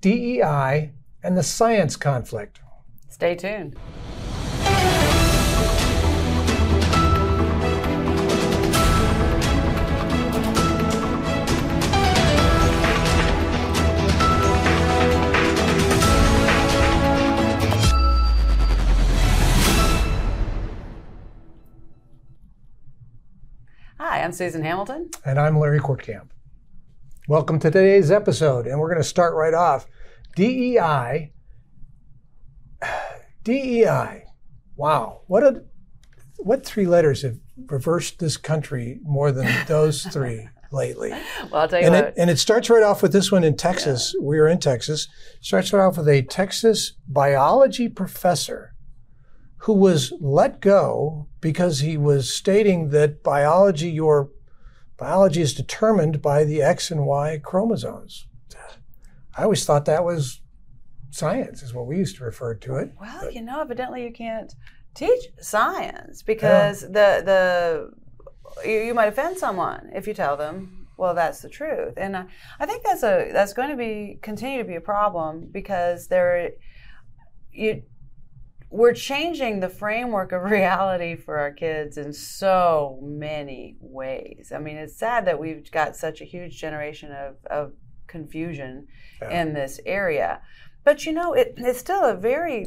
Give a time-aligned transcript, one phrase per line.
[0.00, 0.92] DEI,
[1.24, 2.60] and the science conflict.
[3.08, 3.76] Stay tuned.
[23.98, 25.10] Hi, I'm Susan Hamilton.
[25.24, 26.28] And I'm Larry Kortkamp.
[27.28, 29.86] Welcome to today's episode, and we're going to start right off.
[30.34, 31.34] DEI.
[33.44, 34.24] DEI.
[34.76, 35.20] Wow.
[35.26, 35.62] What a
[36.38, 37.36] what three letters have
[37.66, 41.10] reversed this country more than those three lately?
[41.10, 42.04] Well, I'll tell you and what.
[42.04, 44.14] It, and it starts right off with this one in Texas.
[44.18, 44.24] Yeah.
[44.24, 45.06] We are in Texas.
[45.42, 48.74] Starts right off with a Texas biology professor
[49.58, 54.30] who was let go because he was stating that biology, your
[54.98, 58.26] biology is determined by the X and Y chromosomes.
[59.36, 60.40] I always thought that was
[61.10, 62.92] science, is what we used to refer to it.
[63.00, 63.34] Well, but.
[63.34, 64.52] you know, evidently you can't
[64.94, 66.88] teach science because yeah.
[66.88, 71.94] the the you, you, might offend someone if you tell them, well, that's the truth,
[71.96, 72.24] and I,
[72.58, 76.50] I think that's a that's going to be continue to be a problem because there
[77.52, 77.82] you
[78.70, 84.52] we're changing the framework of reality for our kids in so many ways.
[84.54, 87.72] I mean, it's sad that we've got such a huge generation of, of
[88.06, 88.88] confusion
[89.22, 89.42] yeah.
[89.42, 90.42] in this area.
[90.84, 92.66] But you know, it, it's still a very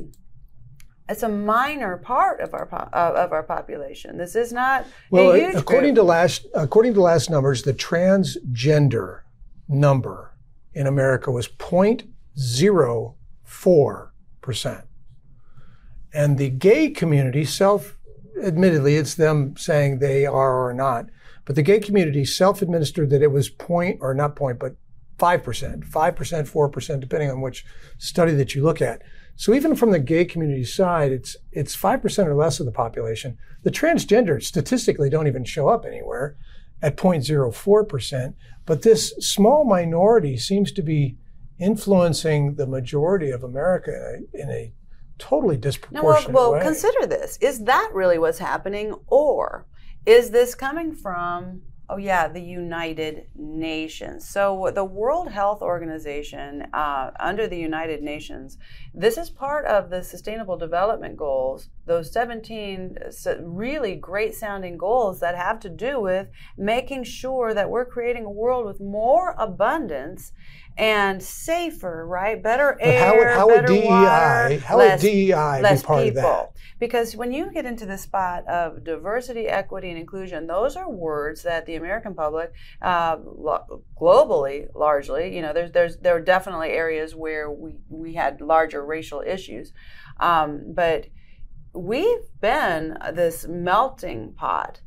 [1.10, 4.18] it's a minor part of our of our population.
[4.18, 5.32] This is not well.
[5.58, 5.96] according group.
[5.96, 9.22] to last according to last numbers, the transgender
[9.68, 10.38] number
[10.74, 14.08] in America was 0.04
[14.42, 14.86] percent.
[16.14, 17.98] And the gay community, self
[18.42, 21.08] admittedly, it's them saying they are or not,
[21.46, 24.76] but the gay community self administered that it was point, or not point, but
[25.18, 27.64] 5%, 5%, 4%, depending on which
[28.00, 29.04] study that you look at.
[29.36, 33.38] So even from the gay community side, it's, it's 5% or less of the population.
[33.64, 36.38] The transgender statistically don't even show up anywhere
[36.82, 38.34] at 0.04%.
[38.66, 41.18] But this small minority seems to be
[41.60, 44.74] influencing the majority of America in a
[45.22, 46.62] totally disproportionate well, well way.
[46.62, 47.38] consider this.
[47.38, 48.96] Is that really what's happening?
[49.08, 49.68] Or
[50.06, 54.28] is this coming from, oh, yeah, the United Nations?
[54.28, 58.58] So, the World Health Organization, uh, under the United Nations,
[58.94, 62.98] this is part of the Sustainable Development Goals, those 17
[63.42, 66.28] really great sounding goals that have to do with
[66.58, 70.32] making sure that we're creating a world with more abundance
[70.78, 72.42] and safer, right?
[72.42, 76.20] Better air, how, how better DEI, water, how less, would DEI less be part people.
[76.20, 76.52] of that?
[76.80, 81.44] Because when you get into the spot of diversity, equity, and inclusion, those are words
[81.44, 83.18] that the American public, uh,
[84.00, 88.84] globally, largely, you know, there's, there's, there are definitely areas where we, we had larger
[88.86, 89.74] racial issues.
[90.20, 91.08] Um, but
[91.74, 94.82] we've been this melting pot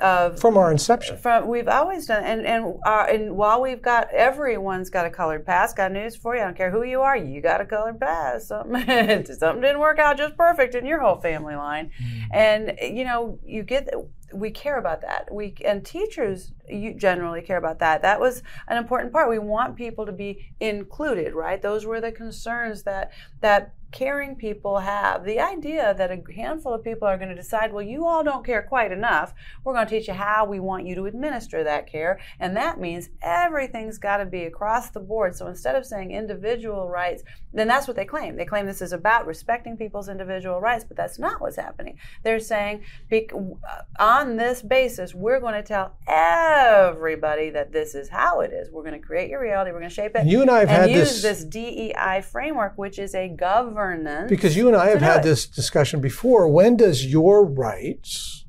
[0.00, 1.16] of from our inception.
[1.18, 5.44] From we've always done, and and uh, and while we've got everyone's got a colored
[5.44, 5.74] pass.
[5.74, 6.42] Got news for you.
[6.42, 7.16] I don't care who you are.
[7.16, 8.48] You got a colored pass.
[8.48, 12.22] Something something didn't work out just perfect in your whole family line, mm.
[12.32, 13.88] and you know you get
[14.32, 15.32] we care about that.
[15.32, 18.02] We and teachers you generally care about that.
[18.02, 19.28] That was an important part.
[19.28, 21.60] We want people to be included, right?
[21.60, 25.24] Those were the concerns that that caring people have.
[25.24, 28.44] The idea that a handful of people are going to decide, well, you all don't
[28.44, 29.34] care quite enough.
[29.64, 32.20] We're going to teach you how we want you to administer that care.
[32.38, 35.34] And that means everything's got to be across the board.
[35.34, 38.36] So instead of saying individual rights, then that's what they claim.
[38.36, 41.98] They claim this is about respecting people's individual rights, but that's not what's happening.
[42.22, 48.40] They're saying, uh, on this basis, we're going to tell everybody that this is how
[48.40, 48.70] it is.
[48.70, 49.72] We're going to create your reality.
[49.72, 50.26] We're going to shape it.
[50.26, 53.79] You and I have and had use this, this DEI framework, which is a government
[53.80, 54.28] governance.
[54.28, 56.48] Because you and I have had this discussion before.
[56.48, 58.44] When does your rights,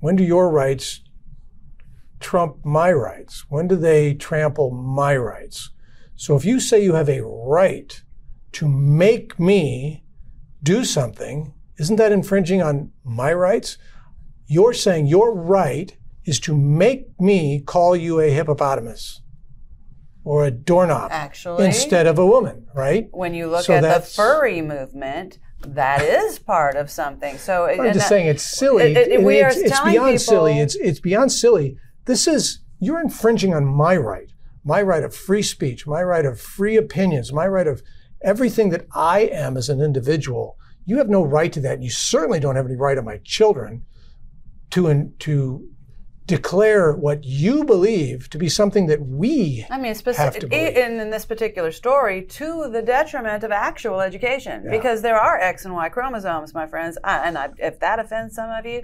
[0.00, 1.02] when do your rights
[2.20, 3.44] trump my rights?
[3.48, 5.70] When do they trample my rights?
[6.14, 8.02] So if you say you have a right
[8.52, 10.04] to make me
[10.62, 13.78] do something, isn't that infringing on my rights?
[14.46, 19.22] You're saying your right is to make me call you a hippopotamus
[20.24, 23.08] or a doorknob Actually, instead of a woman, right?
[23.12, 27.38] When you look so at the furry movement, that is part of something.
[27.38, 28.92] So I'm just that, saying it's silly.
[28.94, 30.58] It, it, we it's, are it's beyond people, silly.
[30.58, 31.76] It's it's beyond silly.
[32.04, 34.30] This is you're infringing on my right,
[34.64, 37.82] my right of free speech, my right of free opinions, my right of
[38.22, 40.56] everything that I am as an individual.
[40.84, 41.74] You have no right to that.
[41.74, 43.84] And you certainly don't have any right on my children
[44.70, 45.68] to and to
[46.30, 50.76] declare what you believe to be something that we I mean, have to believe.
[50.76, 55.64] in, in this particular story, to the detriment of actual education, because there are X
[55.64, 56.96] and Y chromosomes, my friends.
[57.02, 58.82] I, and I, if that offends some of you,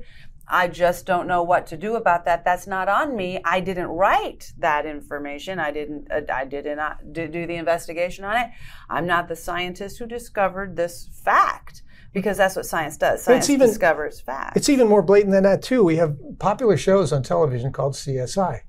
[0.49, 2.45] I just don't know what to do about that.
[2.45, 3.41] That's not on me.
[3.45, 5.59] I didn't write that information.
[5.59, 6.11] I didn't.
[6.11, 8.51] Uh, I did not do the investigation on it.
[8.89, 11.83] I'm not the scientist who discovered this fact
[12.17, 13.23] because that's what science does.
[13.23, 14.57] Science even- discovers facts.
[14.57, 15.85] It's even more blatant than that, too.
[15.85, 18.61] We have popular shows on television called CSI,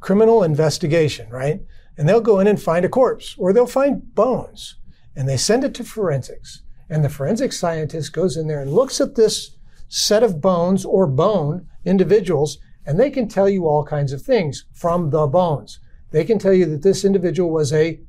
[0.00, 1.60] Criminal Investigation, right?
[1.96, 4.74] And they'll go in and find a corpse or they'll find bones
[5.14, 6.64] and they send it to forensics.
[6.90, 9.56] And the forensic scientist goes in there and looks at this
[9.86, 14.66] set of bones or bone individuals and they can tell you all kinds of things
[14.72, 15.78] from the bones.
[16.10, 18.00] They can tell you that this individual was a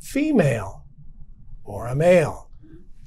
[0.00, 0.84] female
[1.62, 2.49] or a male,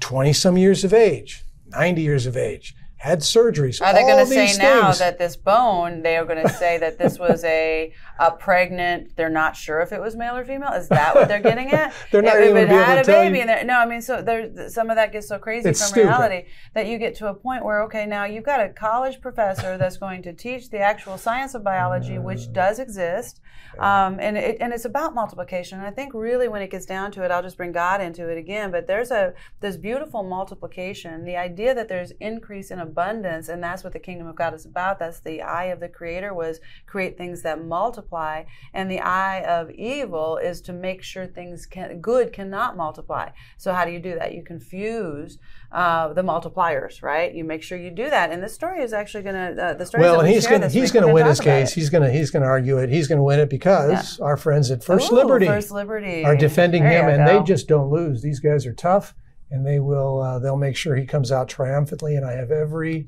[0.04, 3.82] 20 some years of age, 90 years of age, had surgeries.
[3.82, 6.04] Are they going to say these now that this bone?
[6.04, 9.18] They are going to say that this was a, a pregnant.
[9.18, 10.72] They're not sure if it was male or female.
[10.72, 11.94] Is that what they're getting at?
[12.12, 13.86] They're not if, even if it be able had to a baby, and no, I
[13.86, 16.08] mean, so there's some of that gets so crazy It's from stupid.
[16.08, 16.46] reality
[16.76, 19.98] that you get to a point where okay, now you've got a college professor that's
[19.98, 22.54] going to teach the actual science of biology, which Mm.
[22.54, 23.42] does exist,
[23.80, 25.78] um, and it, and it's about multiplication.
[25.80, 28.30] And I think really when it gets down to it, I'll just bring God into
[28.30, 28.72] it again.
[28.72, 31.26] But there's a there's beautiful multiplication.
[31.26, 34.66] The idea that there's increase in abundance, and that's what the kingdom of God is
[34.66, 35.00] about.
[35.00, 38.44] That's the eye of the Creator was create things that multiply,
[38.74, 43.30] and the eye of evil is to make sure things can good cannot multiply.
[43.57, 44.34] So how do you do that?
[44.34, 45.40] You confuse
[45.72, 47.34] uh, the multipliers, right?
[47.34, 48.31] You make sure you do that.
[48.31, 50.04] And this story is actually going to uh, the story.
[50.04, 51.72] well, and he's going to he's going to win his case.
[51.72, 51.75] it.
[51.75, 52.89] He's going to he's going to argue it.
[52.89, 56.36] He's going to win it because our friends at First Ooh, Liberty First Liberty are
[56.36, 57.39] defending There him, and go.
[57.39, 58.22] they just don't lose.
[58.22, 59.16] These guys are tough,
[59.54, 62.16] and they will uh, they'll make sure he comes out triumphantly.
[62.16, 63.06] And I have every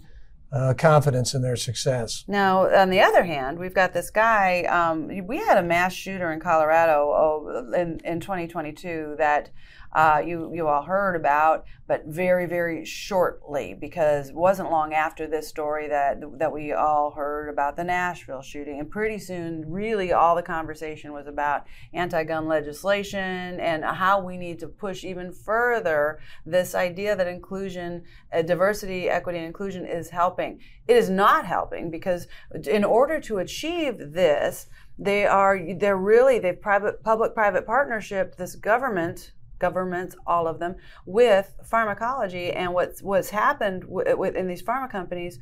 [0.54, 2.24] uh, confidence in their success.
[2.28, 4.64] Now, on the other hand, we've got this guy.
[4.66, 9.50] Um, we had a mass shooter in Colorado oh, in, in 2022 that
[9.94, 15.28] uh, you you all heard about, but very very shortly because it wasn't long after
[15.28, 20.12] this story that that we all heard about the Nashville shooting, and pretty soon, really,
[20.12, 26.20] all the conversation was about anti-gun legislation and how we need to push even further
[26.46, 28.04] this idea that inclusion,
[28.34, 30.60] uh, diversity, equity, and inclusion is helping.
[30.88, 32.28] It is not helping because
[32.66, 34.68] in order to achieve this,
[34.98, 40.76] they are they're really they've private public private partnership this government governments all of them
[41.06, 45.40] with pharmacology and what's what's happened w- within these pharma companies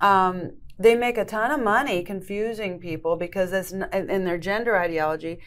[0.00, 5.38] um, they make a ton of money confusing people because it's in their gender ideology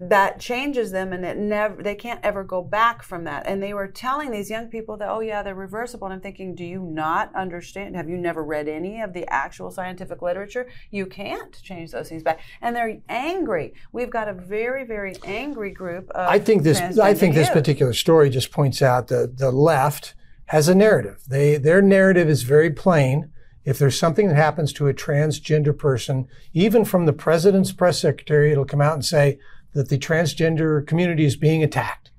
[0.00, 3.74] that changes them and it never they can't ever go back from that and they
[3.74, 6.80] were telling these young people that oh yeah they're reversible and i'm thinking do you
[6.80, 11.90] not understand have you never read any of the actual scientific literature you can't change
[11.90, 16.38] those things back and they're angry we've got a very very angry group of I
[16.38, 16.98] think this.
[16.98, 17.54] I think this youth.
[17.54, 20.14] particular story just points out that the left
[20.46, 21.22] has a narrative.
[21.28, 23.30] They their narrative is very plain.
[23.64, 28.50] If there's something that happens to a transgender person, even from the president's press secretary,
[28.50, 29.38] it'll come out and say
[29.72, 32.10] that the transgender community is being attacked.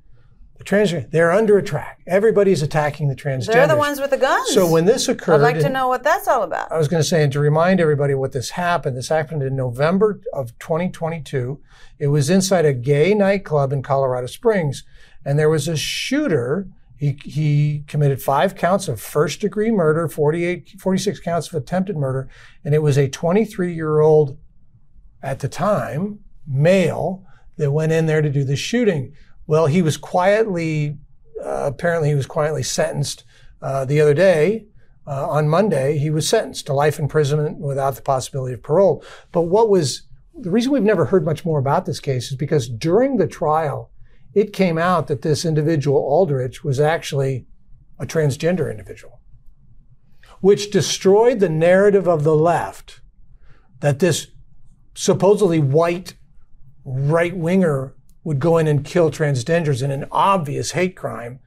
[0.58, 2.02] The transgender, they're under attack.
[2.06, 3.48] Everybody's attacking the transgenders.
[3.48, 6.04] they're the ones with the guns So when this occurred, i'd like to know what
[6.04, 8.96] that's all about I was going to say, and to remind everybody what this happened,
[8.96, 11.60] this happened in November of 2022.
[11.98, 14.84] It was inside a gay nightclub in Colorado Springs,
[15.26, 16.68] and there was a shooter.
[16.96, 22.30] He, he committed five counts of first degree murder, 48, 46 counts of attempted murder,
[22.64, 24.38] and it was a 23 year old,
[25.24, 27.26] at the time, male
[27.62, 29.14] that went in there to do the shooting.
[29.46, 30.98] Well, he was quietly,
[31.42, 33.24] uh, apparently, he was quietly sentenced
[33.62, 34.66] uh, the other day
[35.06, 39.04] uh, on Monday, he was sentenced to life imprisonment without the possibility of parole.
[39.32, 42.68] But what was the reason we've never heard much more about this case is because
[42.70, 43.92] during the trial,
[44.34, 47.46] it came out that this individual, Aldrich, was actually
[48.00, 49.20] a transgender individual,
[50.40, 53.02] which destroyed the narrative of the left
[53.82, 54.28] that this
[54.96, 56.16] supposedly white
[56.92, 61.40] right winger would go in and kill transgenders in an obvious hate crime.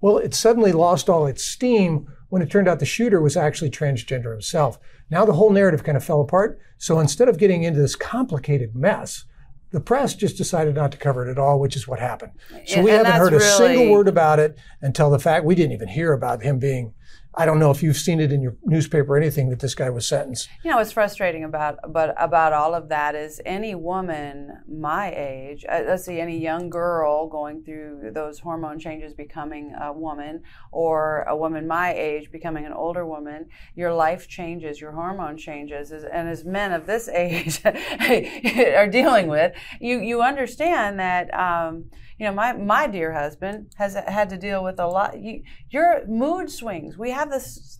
[0.00, 3.70] Well, it suddenly lost all its steam when it turned out the shooter was actually
[3.70, 4.78] transgender himself.
[5.10, 6.58] Now the whole narrative kind of fell apart.
[6.78, 9.24] So instead of getting into this complicated mess,
[9.70, 12.32] the press just decided not to cover it at all, which is what happened.
[12.66, 15.72] So we and haven't heard a single word about it until the fact we didn't
[15.72, 16.94] even hear about him being
[17.40, 19.88] I don't know if you've seen it in your newspaper or anything that this guy
[19.88, 20.50] was sentenced.
[20.62, 25.64] You know, what's frustrating about but about all of that is any woman my age,
[25.66, 31.22] uh, let's see, any young girl going through those hormone changes, becoming a woman, or
[31.22, 36.28] a woman my age becoming an older woman, your life changes, your hormone changes, and
[36.28, 41.32] as men of this age are dealing with, you you understand that.
[41.32, 41.86] Um,
[42.20, 45.18] you know, my, my dear husband has had to deal with a lot.
[45.18, 46.98] You, your mood swings.
[46.98, 47.78] We have this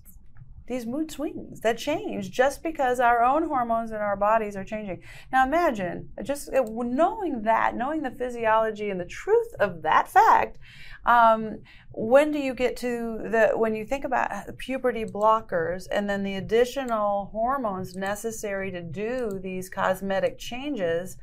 [0.67, 5.03] these mood swings that change just because our own hormones in our bodies are changing.
[5.33, 10.59] Now imagine just knowing that, knowing the physiology and the truth of that fact.
[11.05, 11.59] Um,
[11.91, 16.37] when do you get to the when you think about puberty blockers and then the
[16.37, 21.19] additional hormones necessary to do these cosmetic changes?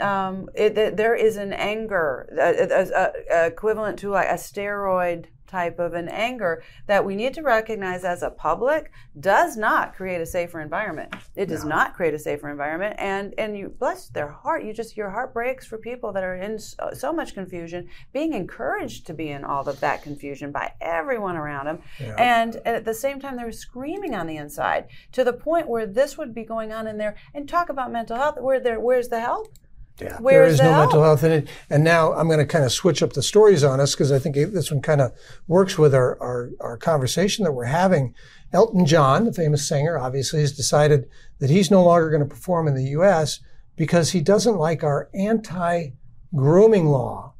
[0.00, 6.08] Um, it, there is an anger uh, equivalent to like a steroid type of an
[6.08, 11.14] anger that we need to recognize as a public does not create a safer environment.
[11.36, 11.76] It does no.
[11.76, 14.64] not create a safer environment, and and you bless their heart.
[14.64, 18.32] You just your heart breaks for people that are in so, so much confusion, being
[18.32, 22.16] encouraged to be in all of that confusion by everyone around them, yeah.
[22.18, 26.18] and at the same time they're screaming on the inside to the point where this
[26.18, 27.14] would be going on in there.
[27.32, 28.40] And talk about mental health.
[28.40, 29.54] Where there, where's the help?
[30.00, 30.86] Yeah, Where there is, is no help?
[30.86, 31.48] mental health in it.
[31.70, 34.18] And now I'm going to kind of switch up the stories on us because I
[34.18, 35.12] think this one kind of
[35.46, 38.14] works with our, our, our, conversation that we're having.
[38.52, 41.08] Elton John, the famous singer, obviously has decided
[41.38, 43.38] that he's no longer going to perform in the U.S.
[43.76, 45.90] because he doesn't like our anti
[46.34, 47.34] grooming law.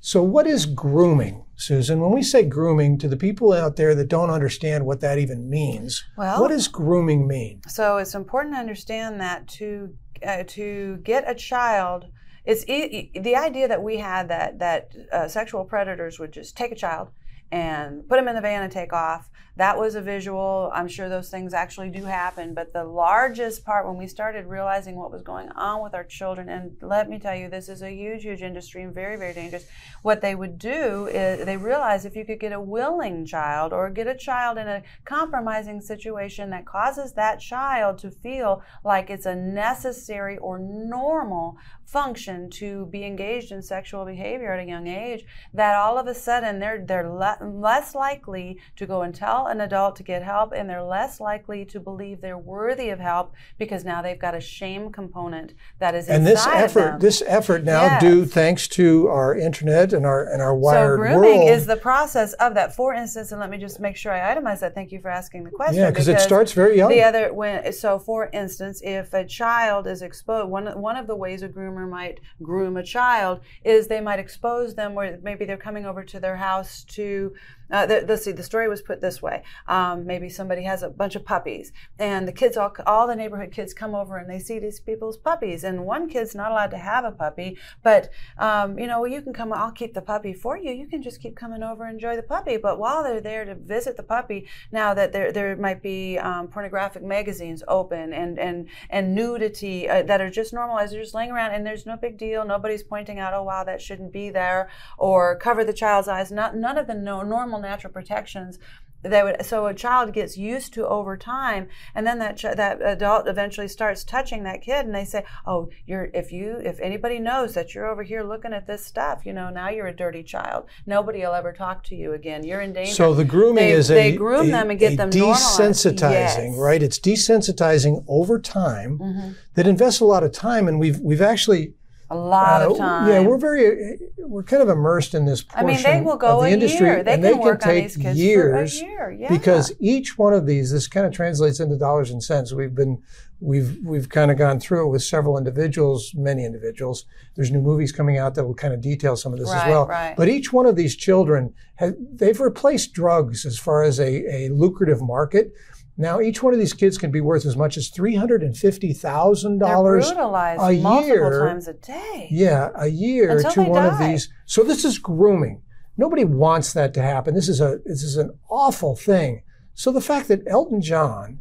[0.00, 2.00] So, what is grooming, Susan?
[2.00, 5.50] When we say grooming, to the people out there that don't understand what that even
[5.50, 7.62] means, well, what does grooming mean?
[7.66, 12.06] So, it's important to understand that to uh, to get a child
[12.44, 16.72] it's e- the idea that we had that that uh, sexual predators would just take
[16.72, 17.08] a child
[17.56, 19.30] and put them in the van and take off.
[19.56, 20.70] That was a visual.
[20.74, 22.52] I'm sure those things actually do happen.
[22.52, 26.50] But the largest part, when we started realizing what was going on with our children,
[26.50, 29.66] and let me tell you, this is a huge, huge industry and very, very dangerous.
[30.02, 33.88] What they would do is they realize if you could get a willing child or
[33.88, 39.24] get a child in a compromising situation that causes that child to feel like it's
[39.24, 45.24] a necessary or normal function to be engaged in sexual behavior at a young age,
[45.54, 49.60] that all of a sudden they're they're le- less likely to go and tell an
[49.60, 53.84] adult to get help, and they're less likely to believe they're worthy of help because
[53.84, 58.00] now they've got a shame component that is and this effort this effort now yes.
[58.00, 61.50] due thanks to our internet and our and our wired so grooming world.
[61.50, 62.74] is the process of that.
[62.74, 64.74] For instance, and let me just make sure I itemize that.
[64.74, 65.76] Thank you for asking the question.
[65.76, 66.90] Yeah, because it starts very young.
[66.90, 71.16] The other when so for instance, if a child is exposed, one one of the
[71.16, 75.44] ways a groomer groomer might groom a child is they might expose them where maybe
[75.44, 77.34] they're coming over to their house to
[77.70, 79.42] uh, the, let's see, the story was put this way.
[79.66, 83.52] Um, maybe somebody has a bunch of puppies, and the kids, all, all the neighborhood
[83.52, 85.64] kids come over and they see these people's puppies.
[85.64, 89.32] And one kid's not allowed to have a puppy, but, um, you know, you can
[89.32, 90.72] come, I'll keep the puppy for you.
[90.72, 92.56] You can just keep coming over and enjoy the puppy.
[92.56, 96.48] But while they're there to visit the puppy, now that there, there might be um,
[96.48, 101.30] pornographic magazines open and, and, and nudity uh, that are just normalized, they're just laying
[101.30, 102.44] around and there's no big deal.
[102.44, 104.68] Nobody's pointing out, oh, wow, that shouldn't be there,
[104.98, 106.30] or cover the child's eyes.
[106.30, 108.58] Not, none of the no, normal normal natural protections
[109.02, 112.80] that would so a child gets used to over time and then that ch- that
[112.82, 117.18] adult eventually starts touching that kid and they say oh you're if you if anybody
[117.18, 120.22] knows that you're over here looking at this stuff you know now you're a dirty
[120.22, 120.64] child.
[120.86, 122.44] Nobody will ever talk to you again.
[122.44, 122.92] You're in danger.
[122.92, 126.58] So the grooming they, is they a, groom a, them and get them desensitizing yes.
[126.58, 126.82] right?
[126.82, 129.30] It's desensitizing over time mm-hmm.
[129.54, 131.74] that invests a lot of time and we've we've actually
[132.08, 133.08] a lot uh, of time.
[133.08, 136.38] Yeah, we're very we're kind of immersed in this portion I mean, they will go
[136.38, 137.02] of the industry, year.
[137.02, 139.16] They and can they work can take on these kids years for a year.
[139.20, 139.28] Yeah.
[139.28, 142.52] because each one of these this kind of translates into dollars and cents.
[142.52, 143.02] We've been
[143.40, 147.06] we've we've kind of gone through it with several individuals, many individuals.
[147.34, 149.68] There's new movies coming out that will kind of detail some of this right, as
[149.68, 149.86] well.
[149.86, 150.16] Right.
[150.16, 154.48] But each one of these children has, they've replaced drugs as far as a, a
[154.50, 155.52] lucrative market.
[155.98, 158.56] Now, each one of these kids can be worth as much as three hundred and
[158.56, 160.82] fifty thousand dollars a year.
[160.82, 162.28] multiple times a day.
[162.30, 163.92] Yeah, a year Until to one die.
[163.92, 164.28] of these.
[164.44, 165.62] So this is grooming.
[165.96, 167.34] Nobody wants that to happen.
[167.34, 169.42] This is a this is an awful thing.
[169.72, 171.40] So the fact that Elton John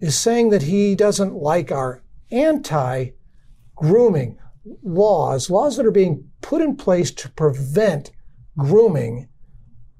[0.00, 3.10] is saying that he doesn't like our anti
[3.76, 4.38] grooming
[4.82, 8.10] laws, laws that are being put in place to prevent
[8.58, 9.28] grooming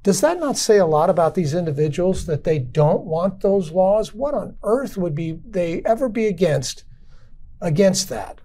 [0.04, 4.12] does that not say a lot about these individuals that they don't want those laws?
[4.12, 6.84] What on earth would be they ever be against
[7.62, 8.42] against that?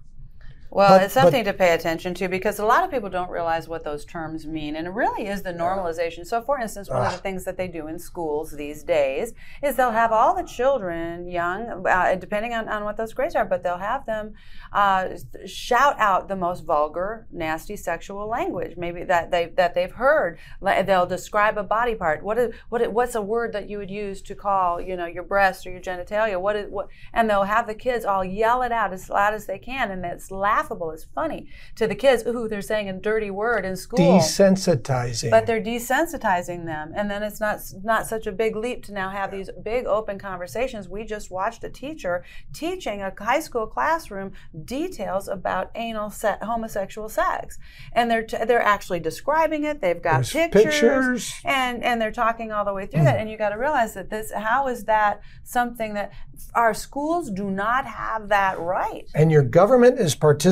[0.72, 3.68] Well, But- it's something to pay attention to because a lot of people don't realize
[3.68, 4.76] what those terms mean.
[4.76, 6.24] And it really is the normalization.
[6.24, 9.74] So, for instance, one of the things that they do in schools these days is
[9.74, 13.64] they'll have all the children, young, uh, depending on, on what those grades are, but
[13.64, 14.34] they'll have them
[14.72, 15.08] uh,
[15.44, 20.38] shout out the most vulgar, nasty sexual language, maybe that, they, that they've heard.
[20.62, 22.22] They'll describe a body part.
[22.22, 25.24] What is, what, what's a word that you would use to call, you know, your
[25.24, 26.40] breast or your genitalia?
[26.40, 29.46] What is, what, and they'll have the kids all yell it out as loud as
[29.46, 29.90] they can.
[29.90, 32.24] And it's laughable, it's funny to the kids.
[32.26, 34.18] Ooh, they're saying a dirty word in school.
[34.18, 35.30] Desensitizing.
[35.30, 39.10] But they're desensitizing them, and then it's not not such a big leap to now
[39.10, 40.88] have these big open conversations.
[40.88, 44.32] We just watched a teacher teaching a high school classroom
[44.64, 47.58] details about anal se- homosexual sex,
[47.92, 49.80] and they're t- they're actually describing it.
[49.80, 51.32] They've got pictures, pictures.
[51.44, 53.16] and and they're talking all the way through that.
[53.16, 53.20] Hmm.
[53.20, 56.12] And you got to realize that this how is that something that
[56.54, 59.08] our schools do not have that right.
[59.14, 60.49] and your government is participating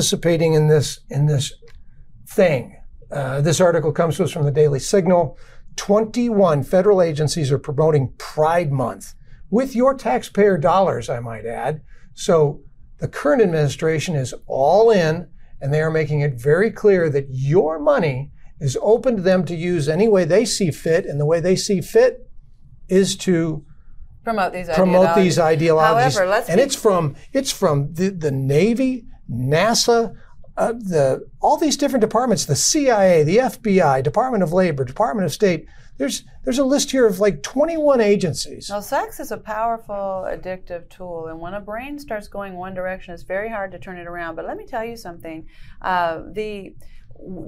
[0.53, 1.53] in this in this
[2.27, 2.75] thing.
[3.11, 5.37] Uh, this article comes to us from the Daily Signal.
[5.75, 9.13] 21 federal agencies are promoting Pride Month
[9.49, 11.81] with your taxpayer dollars, I might add.
[12.13, 12.61] So
[12.99, 15.27] the current administration is all in,
[15.61, 19.55] and they are making it very clear that your money is open to them to
[19.55, 22.29] use any way they see fit, and the way they see fit
[22.87, 23.65] is to
[24.23, 25.23] Promote these promote ideologies.
[25.23, 26.15] these ideologies.
[26.15, 30.15] However, let's and be it's from it's from the, the Navy, NASA,
[30.57, 35.31] uh, the all these different departments, the CIA, the FBI, Department of Labor, Department of
[35.31, 35.65] State.
[35.97, 38.69] There's there's a list here of like 21 agencies.
[38.69, 43.13] Well, sex is a powerful addictive tool, and when a brain starts going one direction,
[43.13, 44.35] it's very hard to turn it around.
[44.35, 45.47] But let me tell you something:
[45.81, 46.75] uh, the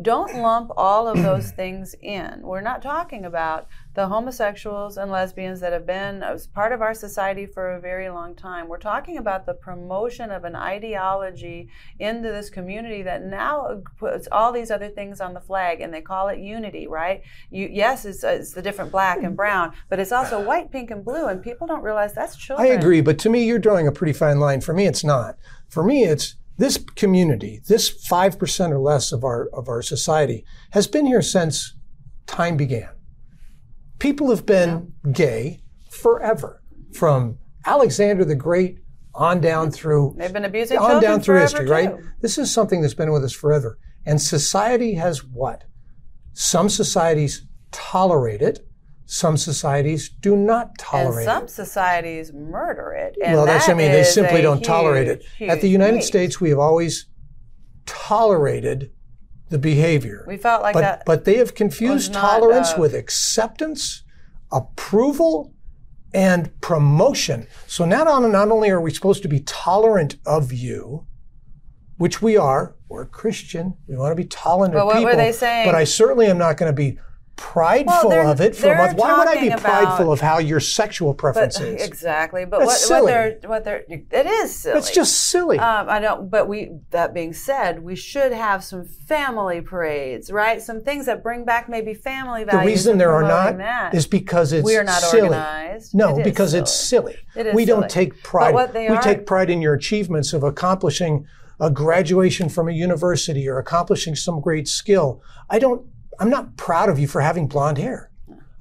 [0.02, 2.42] don't lump all of those things in.
[2.42, 6.82] We're not talking about the homosexuals and lesbians that have been uh, as part of
[6.82, 8.68] our society for a very long time.
[8.68, 14.52] We're talking about the promotion of an ideology into this community that now puts all
[14.52, 17.22] these other things on the flag, and they call it unity, right?
[17.50, 20.92] You, yes, it's, uh, it's the different black and brown, but it's also white, pink,
[20.92, 22.68] and blue, and people don't realize that's children.
[22.68, 24.62] I agree, but to me, you're drawing a pretty fine line.
[24.62, 25.38] For me, it's not.
[25.70, 30.46] For me, it's this community, this five percent or less of our of our society,
[30.72, 31.76] has been here since
[32.28, 32.90] time began.
[33.98, 36.62] People have been gay forever,
[36.94, 38.78] from Alexander the Great
[39.16, 41.96] on down through They've been abusing on down through history, right?
[42.22, 43.80] This is something that's been with us forever.
[44.06, 45.64] And society has what?
[46.34, 48.60] Some societies tolerate it.
[49.12, 51.50] Some societies do not And tolerate some it.
[51.50, 53.18] societies murder it.
[53.22, 55.26] And Well, that's, what I mean, they simply don't tolerate it.
[55.42, 56.04] At the United.
[56.04, 57.08] States, we have always
[57.86, 58.90] tolerated
[59.50, 60.24] the behavior.
[60.30, 61.04] we felt like but, that.
[61.06, 64.06] but they have confused tolerance uh, with acceptance,
[64.50, 65.54] approval,
[66.14, 67.48] and promotion.
[67.68, 71.06] So not, on, not only are we supposed to be tolerant of you,
[71.98, 75.18] which we are, we're Christian, we want to be tolerant But of what were people.
[75.18, 75.68] they saying?
[75.68, 76.98] But I certainly am not going to be
[77.42, 78.56] prideful they're- of it.
[78.56, 81.68] For they're what, why would I be prideful about- of how your sexual preference but,
[81.68, 81.84] is?
[81.86, 82.46] exactly.
[82.46, 83.02] But That's what, silly.
[83.02, 84.78] what they're what they're it is silly.
[84.78, 85.58] It's just silly.
[85.60, 86.30] Um, I don't.
[86.30, 86.72] But we.
[86.92, 90.62] That being said, we should have some family parades, right?
[90.62, 92.62] Some things that bring back maybe family values.
[92.62, 93.94] the reason there are not that.
[93.96, 95.24] is because it's we are not silly.
[95.30, 95.96] organized.
[95.96, 97.14] No, It because it's silly.
[97.14, 97.26] silly.
[97.36, 97.82] It is we silly.
[97.82, 98.54] don't take But pride.
[98.54, 101.26] what they we are- take pride in your achievements of accomplishing
[101.60, 105.22] a graduation from a university or accomplishing some great skill.
[105.50, 105.82] I don't.
[106.22, 108.11] I'm not proud of you for having blonde hair.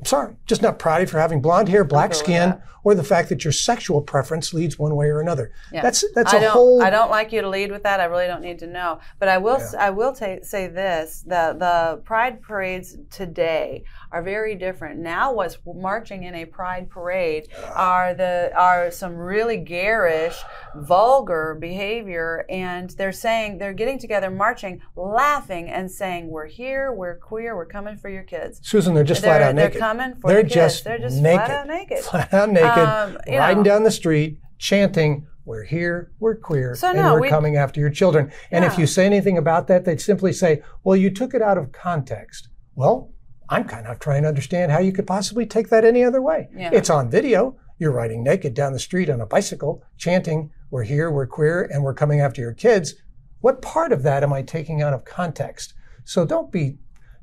[0.00, 3.28] I'm sorry, just not proud of for having blonde hair, black skin, or the fact
[3.28, 5.52] that your sexual preference leads one way or another.
[5.70, 5.82] Yeah.
[5.82, 6.82] That's that's I a don't, whole.
[6.82, 8.00] I don't like you to lead with that.
[8.00, 9.00] I really don't need to know.
[9.18, 9.56] But I will.
[9.56, 14.98] s I will ta- say this: the the pride parades today are very different.
[15.00, 20.38] Now, what's marching in a pride parade are the are some really garish,
[20.74, 26.90] vulgar behavior, and they're saying they're getting together, marching, laughing, and saying, "We're here.
[26.92, 27.54] We're queer.
[27.54, 29.78] We're coming for your kids." Susan, they're just They're- flat out naked.
[29.98, 31.46] Coming for they're the just They're just naked.
[31.46, 31.98] flat out naked.
[32.10, 33.64] Flat out naked, Um, riding know.
[33.64, 37.80] down the street, chanting, "We're here, we're queer, So and no, we're we- coming after
[37.80, 41.34] your children." And if you say anything about that, they'd simply say, "Well, you took
[41.34, 43.12] it out of context." Well,
[43.48, 46.48] I'm kind of trying to understand how you could possibly take that any other way.
[46.54, 46.70] Yeah.
[46.72, 47.56] It's on video.
[47.78, 51.82] You're riding naked down the street on a bicycle, chanting, "We're here, we're queer, and
[51.82, 52.94] we're coming after your kids."
[53.40, 55.72] What part of that am I taking out of context?
[56.04, 56.78] So don't be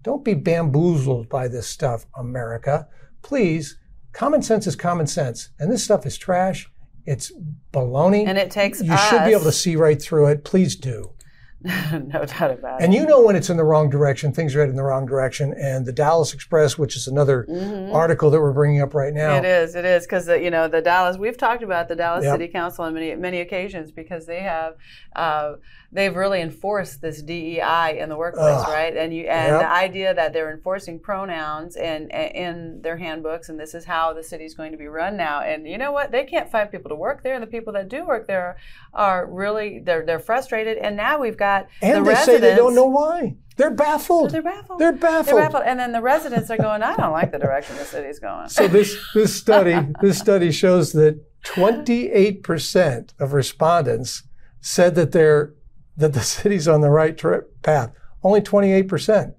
[0.07, 2.87] don't be bamboozled by this stuff, America.
[3.21, 3.77] Please,
[4.13, 6.69] common sense is common sense, and this stuff is trash.
[7.05, 7.31] It's
[7.71, 8.25] baloney.
[8.25, 10.43] And it takes you should be able to see right through it.
[10.43, 11.11] Please do.
[11.63, 12.83] no doubt about it.
[12.83, 15.05] And you know when it's in the wrong direction, things are headed in the wrong
[15.07, 15.53] direction.
[15.59, 17.93] And the Dallas Express, which is another Mhm.
[17.95, 19.75] article that we're bringing up right now, It is.
[19.75, 21.17] It is because you know the Dallas.
[21.17, 22.33] We've talked about the Dallas Yep.
[22.35, 24.75] City Council on many many occasions because they have
[25.15, 25.53] uh,
[25.91, 28.67] they've really enforced this DEI in the workplace, Ugh.
[28.69, 28.95] right?
[28.95, 29.61] And you and Yep.
[29.61, 34.21] the idea that they're enforcing pronouns and in their handbooks, and this is how the
[34.21, 35.41] city's going to be run now.
[35.41, 36.11] And you know what?
[36.11, 38.57] They can't find people to work there, and the people that do work there
[38.93, 40.77] are really they're they're frustrated.
[40.77, 42.25] And now we've got and the they residents.
[42.25, 43.35] say they don't know why.
[43.57, 44.31] They're baffled.
[44.31, 44.79] They're baffled.
[44.79, 45.35] They're baffled.
[45.35, 45.63] They're baffled.
[45.65, 48.49] And then the residents are going, I don't like the direction the city's going.
[48.49, 54.23] So this this study this study shows that 28% of respondents
[54.61, 55.53] said that they're
[55.97, 57.19] that the city's on the right
[57.63, 57.91] path.
[58.23, 59.33] Only 28%.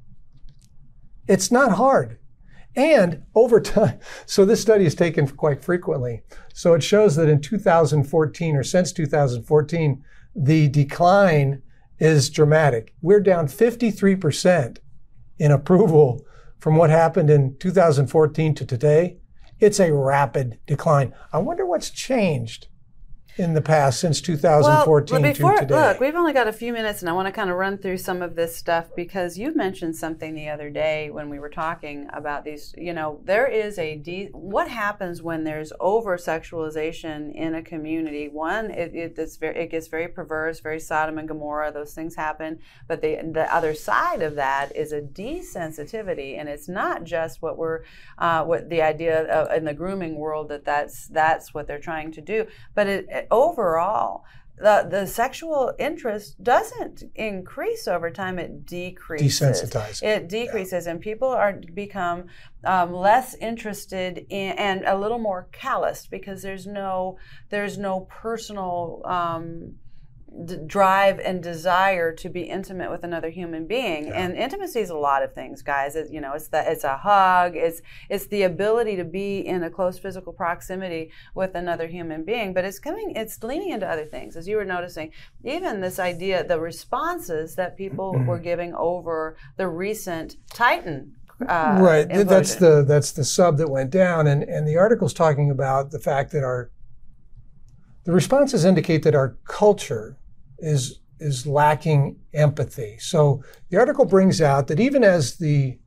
[1.29, 2.19] It's not hard.
[2.75, 6.23] And over time, so this study is taken quite frequently.
[6.55, 10.03] So it shows that in 2014 or since 2014,
[10.35, 11.63] the decline
[11.99, 12.95] is dramatic.
[13.01, 14.79] We're down 53%
[15.39, 16.25] in approval
[16.59, 19.19] from what happened in 2014 to today.
[19.61, 21.15] It's a rapid decline.
[21.33, 22.69] I wonder what's changed
[23.39, 25.75] in the past since 2014 well, before, to today.
[25.75, 27.99] Look, we've only got a few minutes, and I want to kind of run through
[27.99, 32.09] some of this stuff because you mentioned something the other day when we were talking
[32.13, 32.75] about these.
[32.77, 38.29] You know, there is a de- what happens when there's over sexualization in a community.
[38.29, 41.73] One, it, it, it's very, it gets very perverse, very Sodom and Gomorrah.
[41.73, 42.59] Those things happen.
[42.89, 47.57] But the the other side of that is a desensitivity, and it's not just what
[47.57, 47.83] we're
[48.19, 52.11] uh, what the idea of, in the grooming world that that's that's what they're trying
[52.13, 54.25] to do, but it overall,
[54.61, 59.63] the, the sexual interest doesn't increase over time, it decreases.
[59.63, 60.03] Desensitizing.
[60.03, 62.25] It decreases, and people are become
[62.65, 67.19] um, less interested in and a little more calloused because there's no
[67.51, 69.75] there's no personal um,
[70.45, 74.13] d- drive and desire to be intimate with another human being.
[74.13, 75.97] And intimacy is a lot of things, guys.
[75.97, 77.57] It, you know, it's the it's a hug.
[77.57, 82.55] It's it's the ability to be in a close physical proximity with another human being.
[82.55, 83.13] But it's coming.
[83.17, 85.13] It's leaning into other things, as you were noticing.
[85.45, 91.15] Even this idea, the responses that people were giving over the recent Titan.
[91.41, 92.11] Uh, right.
[92.11, 95.93] Th- That's the that's the sub that went down, and and the article's talking about
[95.93, 96.71] the fact that our
[98.09, 100.17] the responses indicate that our culture
[100.61, 102.97] is is lacking empathy.
[102.99, 105.79] So the article brings out that even as the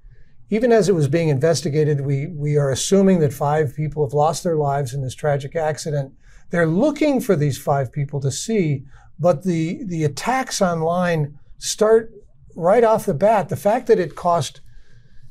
[0.51, 4.43] even as it was being investigated, we we are assuming that five people have lost
[4.43, 6.13] their lives in this tragic accident.
[6.51, 8.83] They're looking for these five people to see,
[9.17, 12.13] but the the attacks online start
[12.55, 13.49] right off the bat.
[13.49, 14.61] The fact that it cost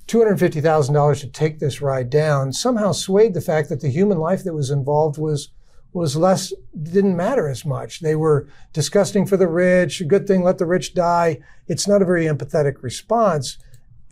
[0.09, 4.55] $250,000 to take this ride down somehow swayed the fact that the human life that
[4.55, 5.51] was involved was
[5.93, 8.01] was less didn't matter as much.
[8.01, 11.41] They were disgusting for the rich, good thing let the rich die.
[11.67, 13.59] It's not a very empathetic response.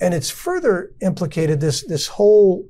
[0.00, 2.68] And it's further implicated this this whole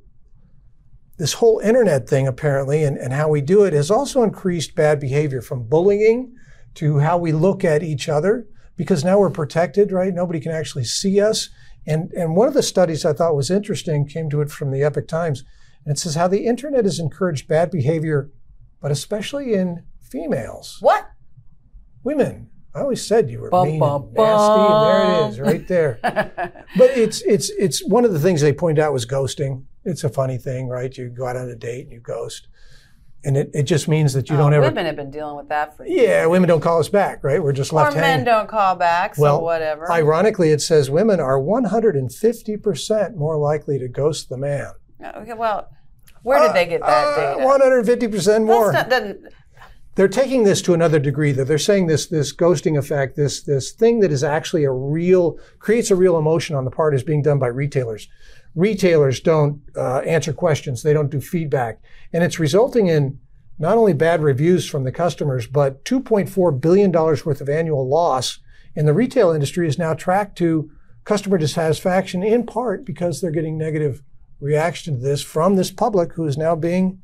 [1.19, 5.01] this whole internet thing apparently and, and how we do it has also increased bad
[5.01, 6.35] behavior from bullying
[6.75, 10.15] to how we look at each other because now we're protected, right?
[10.15, 11.51] Nobody can actually see us.
[11.87, 14.85] And, and one of the studies I thought was interesting came to it from the
[14.85, 15.43] Epoch Times.
[15.85, 18.31] And it says how the internet has encouraged bad behavior,
[18.81, 21.11] but especially in females, what?
[22.05, 22.51] women.
[22.75, 25.67] I always said you were Bum, mean bum, and nasty, and there it is, right
[25.67, 25.99] there.
[26.77, 29.65] but it's it's it's one of the things they point out was ghosting.
[29.85, 30.97] It's a funny thing, right?
[30.97, 32.47] You go out on a date and you ghost,
[33.25, 34.67] and it, it just means that you oh, don't Oh, ever.
[34.67, 37.43] Women have been dealing with that for Yeah, women don't call us back, right?
[37.43, 39.91] We're just left Or men don't call back, so Well, whatever.
[39.91, 44.73] Ironically, it says women are 150% more likely to ghost the man.
[45.17, 45.69] okay, well,
[46.23, 47.45] where did they get that data?
[47.45, 48.73] 150% more.
[48.73, 49.21] Not, doesn't,
[49.95, 51.33] They're taking this to another degree.
[51.33, 55.39] Though they're saying this this ghosting effect, this this thing that is actually a real
[55.59, 58.09] creates a real emotion on the part, is being done by retailers.
[58.55, 60.83] Retailers don't uh, answer questions.
[60.83, 61.81] They don't do feedback,
[62.13, 63.19] and it's resulting in
[63.59, 68.39] not only bad reviews from the customers, but 2.4 billion dollars worth of annual loss
[68.77, 70.71] in the retail industry is now tracked to
[71.05, 74.03] customer dissatisfaction in part because they're getting negative
[74.41, 77.03] reaction to this from this public who is now being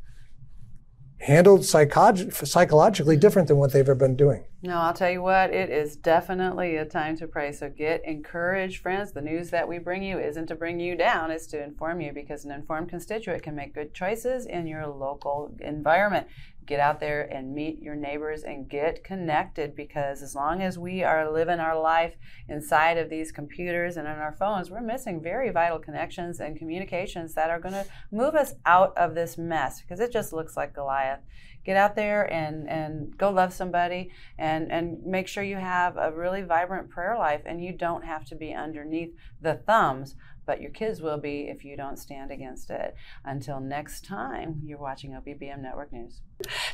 [1.18, 4.44] handled psychologically different than what they've ever been doing.
[4.64, 7.52] No, I'll tell you what, it is definitely a time to pray.
[7.52, 9.12] So get encouraged, friends.
[9.12, 12.12] The news that we bring you isn't to bring you down, it's to inform you
[12.14, 16.28] because an informed constituent can make good choices in your local environment.
[16.64, 21.04] Get out there and meet your neighbors and get connected because as long as we
[21.04, 22.14] are living our life
[22.48, 27.34] inside of these computers and on our phones, we're missing very vital connections and communications
[27.34, 30.74] that are going to move us out of this mess because it just looks like
[30.74, 31.20] Goliath
[31.64, 35.96] get out there and, and go love somebody and and and make sure you have
[35.96, 40.60] a really vibrant prayer life and you don't have to be underneath the thumbs but
[40.60, 42.94] your kids will be if you don't stand against it.
[43.24, 46.20] Until next time, you're watching OBBM Network News.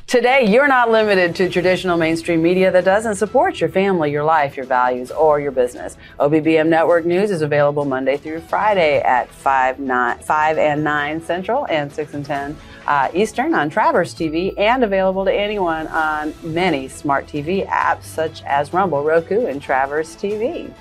[0.07, 4.57] Today, you're not limited to traditional mainstream media that doesn't support your family, your life,
[4.57, 5.97] your values, or your business.
[6.19, 11.65] OBBM Network News is available Monday through Friday at 5, 9, 5 and 9 Central
[11.67, 16.87] and 6 and 10 uh, Eastern on Traverse TV and available to anyone on many
[16.87, 20.73] smart TV apps such as Rumble, Roku, and Traverse TV.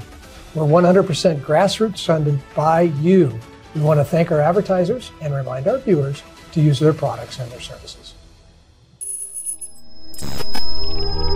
[0.53, 3.39] We're 100% grassroots funded by you.
[3.73, 7.49] We want to thank our advertisers and remind our viewers to use their products and
[7.49, 8.04] their services.
[10.17, 11.34] Thank you.